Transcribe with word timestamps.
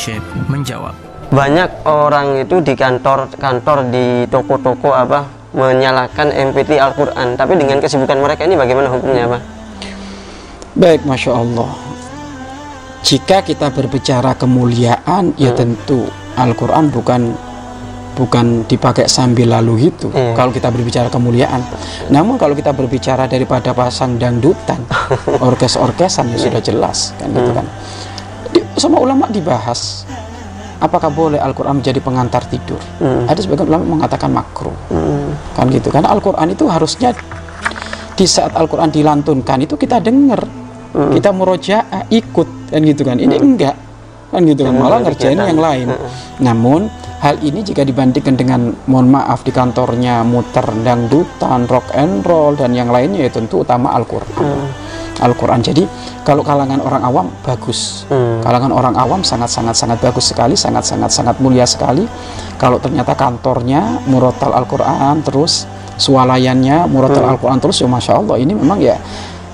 Syekh 0.00 0.24
menjawab. 0.48 0.96
Banyak 1.28 1.84
orang 1.84 2.40
itu 2.40 2.64
di 2.64 2.72
kantor-kantor 2.72 3.92
di 3.92 4.24
toko-toko 4.32 4.96
apa 4.96 5.28
menyalakan 5.52 6.32
MPT 6.32 6.80
Al-Quran 6.80 7.36
tapi 7.36 7.60
dengan 7.60 7.84
kesibukan 7.84 8.16
mereka 8.16 8.48
ini 8.48 8.56
bagaimana 8.56 8.88
hukumnya 8.88 9.28
Pak? 9.28 9.42
Baik, 10.78 11.02
Masya 11.02 11.34
Allah 11.34 11.74
Jika 13.02 13.42
kita 13.42 13.74
berbicara 13.74 14.38
kemuliaan 14.38 15.34
ya 15.34 15.50
hmm. 15.50 15.50
Ya 15.50 15.52
tentu 15.52 16.06
Al-Quran 16.38 16.94
bukan 16.94 17.34
bukan 18.14 18.66
dipakai 18.66 19.06
sambil 19.10 19.50
lalu 19.50 19.90
itu 19.90 20.10
hmm. 20.10 20.34
kalau 20.38 20.54
kita 20.54 20.68
berbicara 20.70 21.08
kemuliaan 21.08 21.62
namun 22.12 22.36
kalau 22.36 22.52
kita 22.52 22.70
berbicara 22.74 23.24
daripada 23.26 23.72
pasang 23.72 24.18
dangdutan 24.20 24.82
orkes-orkesan 25.48 26.28
ya 26.34 26.38
sudah 26.38 26.60
jelas 26.60 27.16
kan 27.16 27.32
gitu 27.32 27.50
hmm. 27.50 27.58
kan 27.58 27.66
sama 28.80 28.96
ulama 28.96 29.28
dibahas 29.28 30.08
apakah 30.80 31.12
boleh 31.12 31.36
Al-Quran 31.36 31.84
menjadi 31.84 32.00
pengantar 32.00 32.48
tidur 32.48 32.80
hmm. 33.04 33.28
ada 33.28 33.36
sebagian 33.36 33.68
ulama 33.68 34.00
mengatakan 34.00 34.32
makruh 34.32 34.74
hmm. 34.88 35.52
kan 35.52 35.68
gitu 35.68 35.92
kan 35.92 36.08
Al-Quran 36.08 36.48
itu 36.56 36.64
harusnya 36.66 37.12
di 38.16 38.24
saat 38.24 38.56
Al-Quran 38.56 38.88
dilantunkan 38.88 39.60
itu 39.60 39.76
kita 39.76 40.00
dengar 40.00 40.40
hmm. 40.96 41.12
kita 41.20 41.30
murojaah 41.36 42.08
ikut 42.08 42.72
kan 42.72 42.80
gitu 42.80 43.02
kan 43.04 43.20
ini 43.20 43.36
hmm. 43.36 43.44
enggak 43.44 43.76
kan 44.32 44.40
gitu 44.48 44.64
kan 44.64 44.74
malah 44.74 45.04
ngerjain 45.04 45.36
yang 45.36 45.60
lain 45.60 45.88
hmm. 45.92 46.08
namun 46.40 46.88
hal 47.20 47.36
ini 47.44 47.60
jika 47.60 47.84
dibandingkan 47.84 48.40
dengan 48.40 48.72
mohon 48.88 49.12
maaf 49.12 49.44
di 49.44 49.52
kantornya 49.52 50.24
muter 50.24 50.64
dangdutan 50.64 51.68
rock 51.68 51.92
and 51.92 52.24
roll 52.24 52.56
dan 52.56 52.72
yang 52.72 52.88
lainnya 52.88 53.28
ya 53.28 53.30
tentu 53.36 53.60
utama 53.60 53.92
Al-Quran 53.92 54.40
hmm 54.40 54.89
Al-Quran. 55.20 55.60
Jadi 55.60 55.84
kalau 56.24 56.40
kalangan 56.40 56.80
orang 56.80 57.02
awam 57.04 57.26
bagus, 57.44 58.08
hmm. 58.08 58.40
kalangan 58.40 58.72
orang 58.72 58.94
awam 58.96 59.20
sangat 59.20 59.52
sangat 59.52 59.76
sangat 59.76 60.00
bagus 60.00 60.32
sekali, 60.32 60.56
sangat 60.56 60.88
sangat 60.88 61.12
sangat 61.12 61.36
mulia 61.38 61.68
sekali. 61.68 62.08
Kalau 62.56 62.80
ternyata 62.80 63.12
kantornya 63.14 64.00
murotal 64.08 64.56
Al-Quran 64.56 65.20
terus 65.22 65.68
swalayannya 66.00 66.88
murotal 66.88 67.28
hmm. 67.28 67.32
Al-Quran 67.36 67.58
terus 67.60 67.76
ya 67.84 67.88
masya 67.88 68.16
Allah 68.16 68.36
ini 68.40 68.56
memang 68.56 68.80
ya 68.80 68.96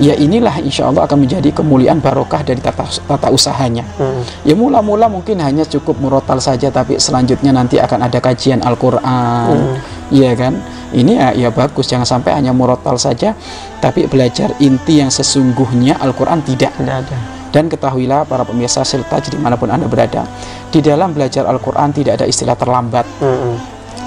ya 0.00 0.16
inilah 0.16 0.56
insya 0.64 0.88
Allah 0.88 1.04
akan 1.04 1.28
menjadi 1.28 1.52
kemuliaan 1.52 2.00
barokah 2.00 2.40
dari 2.40 2.58
tata, 2.58 2.88
tata 2.88 3.28
usahanya. 3.28 3.84
Hmm. 4.00 4.24
Ya 4.48 4.56
mula-mula 4.56 5.12
mungkin 5.12 5.36
hanya 5.44 5.68
cukup 5.68 6.00
murotal 6.00 6.40
saja, 6.40 6.72
tapi 6.72 6.96
selanjutnya 6.96 7.52
nanti 7.52 7.76
akan 7.76 8.08
ada 8.08 8.18
kajian 8.18 8.64
Al-Quran, 8.64 9.56
hmm. 9.60 9.76
ya 10.14 10.32
kan? 10.32 10.56
Ini 10.90 11.12
ya, 11.16 11.28
ya 11.34 11.48
bagus, 11.54 11.86
jangan 11.86 12.06
sampai 12.06 12.34
hanya 12.34 12.50
murotal 12.50 12.98
saja, 12.98 13.38
tapi 13.78 14.10
belajar 14.10 14.54
inti 14.58 14.98
yang 14.98 15.10
sesungguhnya 15.10 16.02
Al-Quran 16.02 16.42
tidak. 16.42 16.74
Tidak 16.74 16.96
ada. 17.06 17.16
Dan 17.50 17.66
ketahuilah 17.66 18.26
para 18.26 18.46
pemirsa 18.46 18.86
serta 18.86 19.18
jadi 19.18 19.38
mana 19.38 19.58
pun 19.58 19.70
anda 19.70 19.90
berada, 19.90 20.26
di 20.70 20.78
dalam 20.82 21.10
belajar 21.10 21.46
Al-Quran 21.46 21.90
tidak 21.94 22.22
ada 22.22 22.26
istilah 22.26 22.54
terlambat. 22.54 23.06
Hmm. 23.22 23.58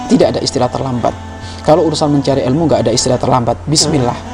Tidak 0.07 0.27
ada 0.35 0.39
istilah 0.43 0.67
terlambat. 0.67 1.15
Kalau 1.63 1.87
urusan 1.87 2.11
mencari 2.11 2.43
ilmu 2.43 2.67
nggak 2.67 2.87
ada 2.87 2.91
istilah 2.91 3.19
terlambat. 3.19 3.55
Bismillah. 3.67 4.15
Hmm 4.15 4.33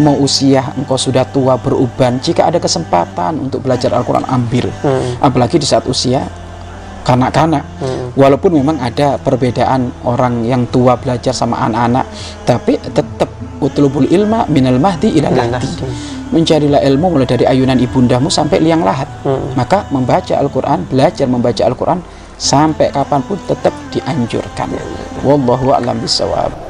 mau 0.00 0.16
usia 0.18 0.72
engkau 0.74 0.96
sudah 0.96 1.28
tua 1.28 1.60
beruban 1.60 2.18
jika 2.18 2.48
ada 2.48 2.58
kesempatan 2.58 3.38
untuk 3.38 3.62
belajar 3.62 3.92
Al-Quran 3.92 4.26
ambil 4.26 4.72
hmm. 4.72 5.20
apalagi 5.22 5.60
di 5.60 5.66
saat 5.68 5.84
usia 5.86 6.24
kanak-kanak 7.04 7.62
hmm. 7.78 7.99
Walaupun 8.14 8.56
memang 8.58 8.78
ada 8.78 9.18
perbedaan 9.20 9.90
orang 10.06 10.46
yang 10.46 10.66
tua 10.70 10.96
belajar 10.96 11.34
sama 11.34 11.58
anak-anak 11.66 12.06
tapi 12.46 12.78
tetap 12.80 13.30
utlubul 13.60 14.08
ilma 14.08 14.48
minal 14.48 14.80
mahdi 14.80 15.12
ila 15.20 15.30
lahdi. 15.30 15.84
mencarilah 16.30 16.80
ilmu 16.86 17.18
mulai 17.18 17.26
dari 17.26 17.44
ayunan 17.44 17.76
ibundamu 17.76 18.30
sampai 18.30 18.62
liang 18.62 18.86
lahat. 18.86 19.10
Hmm. 19.26 19.52
maka 19.58 19.84
membaca 19.90 20.38
Al-Quran 20.38 20.86
belajar 20.86 21.26
membaca 21.26 21.62
Al-Quran 21.66 22.00
sampai 22.40 22.88
kapan 22.88 23.20
pun 23.26 23.36
tetap 23.44 23.74
dianjurkan. 23.92 24.72
Ya, 24.72 24.80
ya, 24.80 24.86
ya. 24.86 25.20
wallahu 25.26 25.76
a'lam 25.76 26.00
bisawab 26.00 26.69